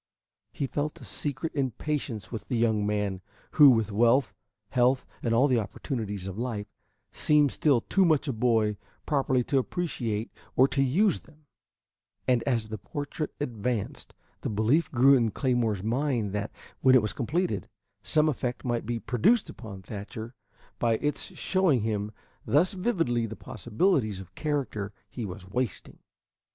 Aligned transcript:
He 0.51 0.65
felt 0.65 0.99
a 0.99 1.03
secret 1.03 1.53
impatience 1.53 2.31
with 2.31 2.47
the 2.47 2.57
young 2.57 2.87
man, 2.87 3.21
who, 3.51 3.69
with 3.69 3.91
wealth, 3.91 4.33
health, 4.69 5.05
and 5.21 5.31
all 5.31 5.47
the 5.47 5.59
opportunities 5.59 6.27
of 6.27 6.39
life, 6.39 6.65
seemed 7.11 7.51
still 7.51 7.81
too 7.81 8.03
much 8.03 8.27
a 8.27 8.33
boy 8.33 8.77
properly 9.05 9.43
to 9.43 9.59
appreciate 9.59 10.31
or 10.55 10.67
to 10.69 10.81
use 10.81 11.19
them; 11.21 11.45
and 12.27 12.41
as 12.47 12.69
the 12.69 12.79
portrait 12.79 13.31
advanced, 13.39 14.15
the 14.41 14.49
belief 14.49 14.91
grew 14.91 15.13
in 15.13 15.29
Claymore's 15.29 15.83
mind 15.83 16.33
that, 16.33 16.49
when 16.79 16.95
it 16.95 17.01
was 17.03 17.13
completed, 17.13 17.69
some 18.01 18.27
effect 18.27 18.65
might 18.65 18.87
be 18.87 18.97
produced 18.99 19.49
upon 19.51 19.83
Thatcher 19.83 20.33
by 20.79 20.93
its 20.97 21.37
showing 21.37 21.81
him 21.81 22.11
thus 22.43 22.73
vividly 22.73 23.27
the 23.27 23.35
possibilities 23.35 24.19
of 24.19 24.33
character 24.33 24.93
he 25.11 25.25
was 25.25 25.47
wasting. 25.47 25.99